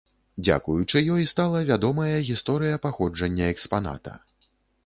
Дзякуючы 0.45 1.03
ёй, 1.15 1.25
стала 1.33 1.61
вядомая 1.69 2.15
гісторыя 2.31 2.83
паходжання 2.89 3.53
экспаната. 3.57 4.19